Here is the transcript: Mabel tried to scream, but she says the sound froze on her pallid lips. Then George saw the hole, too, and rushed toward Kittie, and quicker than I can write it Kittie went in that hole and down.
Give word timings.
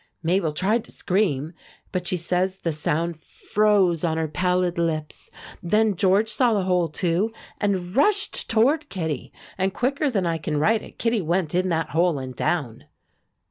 Mabel 0.23 0.51
tried 0.51 0.83
to 0.85 0.91
scream, 0.91 1.53
but 1.91 2.07
she 2.07 2.17
says 2.17 2.57
the 2.57 2.71
sound 2.71 3.19
froze 3.19 4.03
on 4.03 4.17
her 4.17 4.27
pallid 4.27 4.79
lips. 4.79 5.29
Then 5.61 5.95
George 5.95 6.29
saw 6.29 6.55
the 6.55 6.63
hole, 6.63 6.87
too, 6.87 7.31
and 7.59 7.95
rushed 7.95 8.49
toward 8.49 8.89
Kittie, 8.89 9.31
and 9.59 9.75
quicker 9.75 10.09
than 10.09 10.25
I 10.25 10.39
can 10.39 10.57
write 10.57 10.81
it 10.81 10.97
Kittie 10.97 11.21
went 11.21 11.53
in 11.53 11.69
that 11.69 11.89
hole 11.91 12.17
and 12.17 12.35
down. 12.35 12.85